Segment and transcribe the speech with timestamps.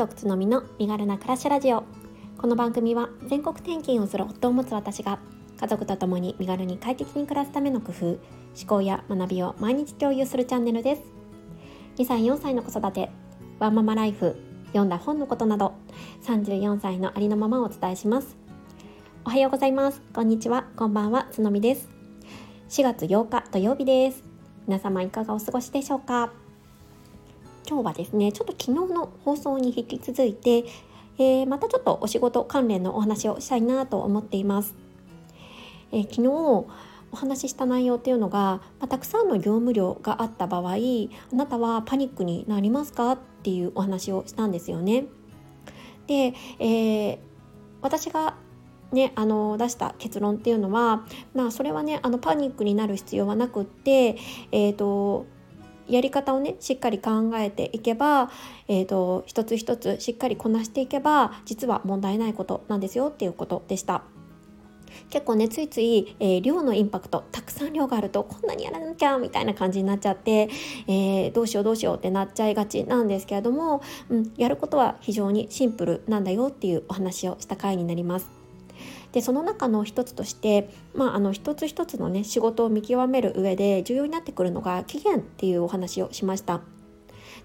[0.00, 1.84] 族つのみの身軽な暮らしラジオ。
[2.38, 5.18] この番組は全国転勤をする夫を持つ私が
[5.60, 8.18] 家族と共に身軽に快適に暮らすための工夫思
[8.66, 11.02] 考や学びを毎日共有するチャンネルです。
[11.98, 13.10] 2歳4歳の子育て
[13.58, 15.74] ワンママライフ読んだ本のことなど
[16.22, 18.38] 34歳のありのままをお伝えします。
[19.26, 20.00] おはようございます。
[20.14, 20.64] こんにちは。
[20.76, 21.28] こんばんは。
[21.30, 21.90] つのみです。
[22.70, 24.24] 4月8日土曜日です。
[24.66, 26.32] 皆様いかがお過ごしでしょうか？
[27.70, 30.64] 今日はですねちょっと昨日の放送に引き続いて、
[31.18, 34.74] えー、またちょっとお仕事関連のお話をしたいなと思っています、
[35.92, 36.66] えー、昨日お
[37.14, 40.78] 話しした内容っていうのが、まあ、たくさんの業務量があった場合あ
[41.32, 45.04] なたはパニックになりますかっていうお話をしたんですよね。
[46.08, 47.18] で、えー、
[47.82, 48.34] 私が
[48.90, 54.16] ね、あの出した結論っていうのは、まあ、それはねあのパニックになる必要はなくって、
[54.50, 55.26] えーと
[55.90, 58.30] やり方をねしっかり考えていけば、
[58.68, 64.02] えーと、一つ一つしっかりこなしていけば実は問題ないことなんですよっていうことでした。
[65.08, 70.48] 結構ねついつい、えー、量のインパクトたくさん量があるとこんなにやらなきゃみたいな感じになっちゃって、
[70.88, 78.39] えー、どうしようどうしようってなっちゃいがちなんですけれども、うん、やることは非常にシンプルなんだよっていうお話をした回になります。
[79.12, 86.60] でその中の一つとして、まあ、あの一つ一つのね仕事を見極める上で重要になってくるのが期限っていうお話をしました。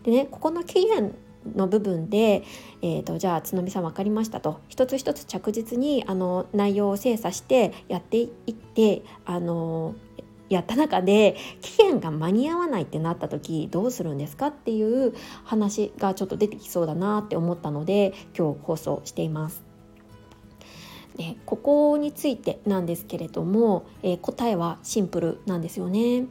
[0.04, 1.16] でねここの期限
[1.56, 2.44] の部分で、
[2.82, 9.96] えーと、じゃあ津波さん分かりましたと一つ一つ着実にあの内容を精査してやっていってあの
[10.50, 15.14] やった中で期限が間に合わないってなった時どうするんですかっていう
[15.44, 19.65] 話がちょっと出てきそうだなって思ったので今日放送しています。
[21.16, 26.26] でここについてなんですけれども、え、答えはシンプルなんですよね。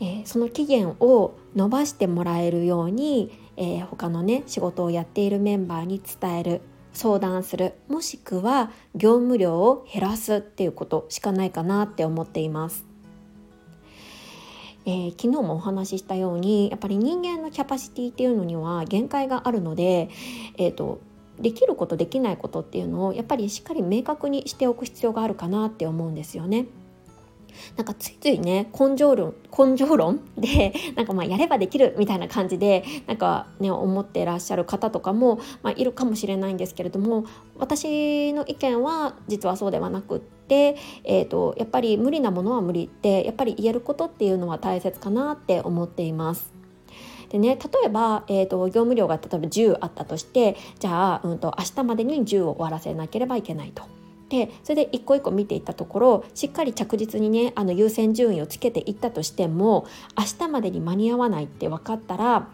[0.00, 6.60] え、その期限を伸ばしてもらえるように、え、他のね仕事をやっているメンバーに伝える
[6.92, 12.84] 相談するもしくは業務量を減らすっていうことしかないかなって思っています。
[14.86, 20.10] えー、昨日もお話ししたようにやっぱり人間のキャパシティっていうのには限界があるので、
[20.58, 21.00] えーと
[21.38, 26.66] できることできないことっていうのをやっぱりしっかり明確にしておく必要があるかなって思うんですよね。
[27.76, 37.24] なんかついついね根性論根性論でなんかまあやればできるみたいな感じでなんかね思ってらっしゃる方とかも、まあ、いるかもしれないんですけれども
[37.56, 46.63] 私の意見は実はそうではなくって、えーとやっぱり無理なものは無理ってやっぱり言えることっていうのは大切かなって思っています。
[47.34, 53.82] でね例えば、えーと、業務量が例えば10あったとしてじゃあ、うんと、明日までに10を終わらせなければいけないと。
[54.28, 59.84] でそれで一個一個見ていったところしっかり着実にねあの優先順位をつけていったとしても
[60.16, 62.48] 明日までに間に合わないって分かったら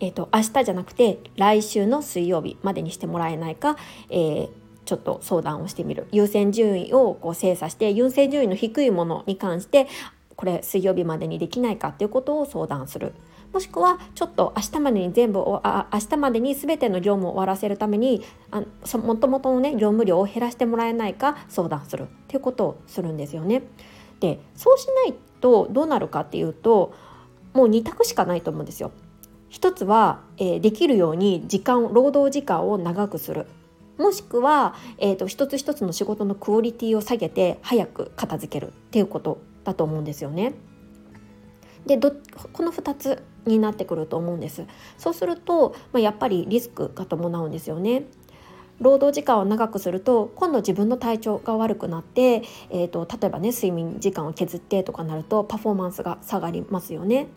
[0.00, 3.76] えーと、明日じゃなくて来週の水曜日までにしてもらえないか、
[4.10, 4.48] えー、
[4.86, 9.86] ちょっと相談をしてみる優先順位をこう精査して優先順位の低いものに関して
[10.36, 13.14] これ水曜日までにできないかっていうことを相談する
[13.52, 18.62] もしくはちょっと明日までに全部あ明日までに全ての業務を終わらせるためにあ
[18.98, 23.62] もともとのね業務量を減らしてもらえないか相談するっていうことをするんですよね。
[24.20, 26.92] でそうしないとどうなるかっていうと
[27.54, 28.92] もう2択しかないと思うんですよ。
[29.48, 33.46] 一つは、えー、できるように時間労働時間を長くする
[33.96, 40.54] もしくは、えーと一つ一つの仕事のクオリティを下げて早く片付けるっていうことだと思うんですよね。
[41.86, 42.12] でど
[42.52, 44.64] この2つになってくると思うんです
[44.98, 48.06] そうすると、まあ、やっぱりリスクが伴うんですよね
[48.80, 57.28] 労働時間を長くすると今度自分の体調が悪くなって、えーと、例えばね睡眠時間を削ってとかなるとパフォーマンスが下がりますよね。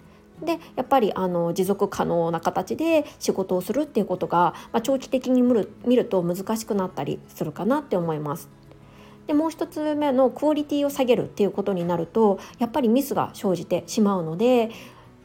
[0.43, 8.58] でやっぱりあの持続可能な形で仕事をするっていうことが、まあ、長期的に見る見ると難しくなったりするかなって思います。
[9.29, 14.71] でもう一つ目のクオリティを下げるっていうことになるとやっぱりミスが生じてしまうので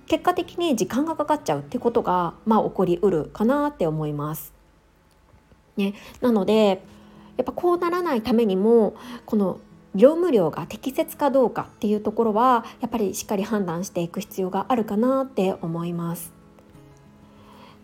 [0.08, 4.52] 結果的に時間がかかっちゃうってことが、まあ、起こりうるかなって思います。
[5.78, 6.82] ね、なので
[7.38, 9.58] やっぱこうならないためにもこの
[9.94, 16.43] 業務量が適切かどうかっていうところはやっぱりしっかり判断していく必要があるかなって思います。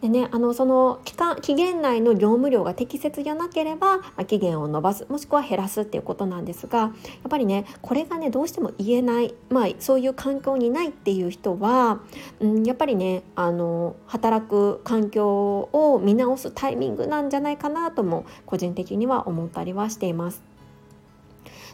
[0.00, 6.90] でね、あのその期間期限内の業務量が適切じゃなければ、期限を延ばすもしくは減らすっていうことなんですがやっ
[7.28, 12.00] ぱりねこれがねどうしても言えない、まあ、そういう環境にないっていう人は、
[12.40, 20.49] うん、やっぱりねあの働く環境を見直すタイミングなんじゃないかなとも個人的には思ったりはしています。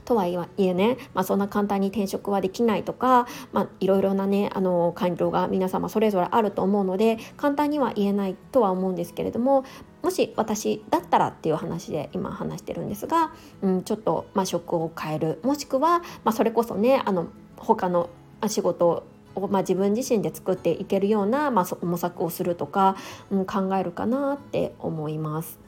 [0.07, 9.65] とはいえね、まあ、そんな簡単に転職はできないとか、まあ、いろいろなねあの環境が皆様それぞれあると思うので簡単には言えないとは思うんですけれども
[10.03, 17.27] もし私だったらっていう話で今話してるんですが、うん、ちょっと、まあ、職を変えるもしくは、まあ、それこそねあの
[17.57, 18.09] 他の
[18.47, 19.05] 仕事
[19.35, 22.97] を、まあ、自分自身で作っていけるような、まあ、模索をするとか、
[23.31, 25.59] うん、考えるかなって思います。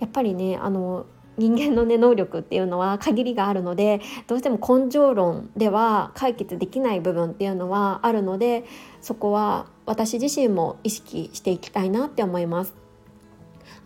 [0.00, 1.06] やっぱりねあの
[1.40, 8.64] 人間のね能力っていうのは限りがあるのでどうしても根性論では解決できない部分っていうのはあるので
[9.00, 12.79] そこは私自身も意識していきたいなって思います。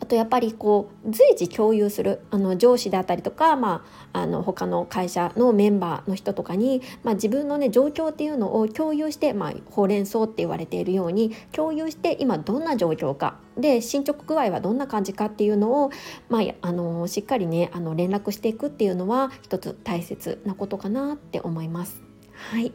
[0.00, 15.90] あとやっぱりこう随時共有するあの上司であったりとか、まあ、あの他の会社のメンバーの人とかに、まあ、自分のね状況っていうのを共有して、まあ、ほうれん草って言われているように共有して今どんな状況かで進捗具合はどんな感じかっていうのを、
[16.28, 22.02] まあ、あのしっかりねあの連絡していくっていうのは一つ大切なことかなって思います。
[22.34, 22.72] はい、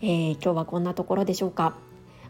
[0.00, 1.76] えー、今日はこんなところでしょうか。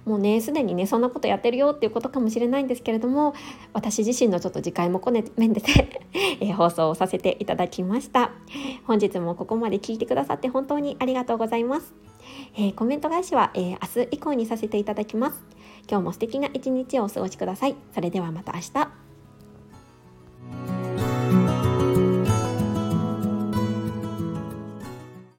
[0.04, 3.34] もうねすでにねそんなことやってるよっていうことかもしれないんですけれども
[3.72, 6.00] 私自身のちょっと次回もこね面でて
[6.40, 8.32] え放送をさせていただきました。
[8.86, 11.94] 本日もここまで聞いてくださって本当にありがとうございます、
[12.56, 15.44] えー、コメント返しは、えー、明日以降にさせていただきます。
[15.88, 17.76] 今日も素敵な一日をお過ごしください。
[17.94, 19.03] それではまた明日。